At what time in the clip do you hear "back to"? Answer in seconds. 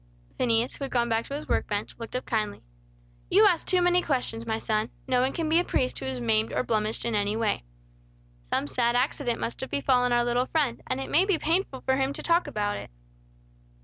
1.09-1.35